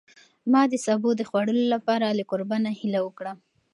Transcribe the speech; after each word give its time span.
ما 0.51 0.61
د 0.71 0.73
سابو 0.85 1.09
د 1.17 1.21
خوړلو 1.29 1.65
لپاره 1.75 2.07
له 2.17 2.23
کوربه 2.29 2.57
نه 2.65 2.71
هیله 2.79 2.99
وکړه. 3.03 3.33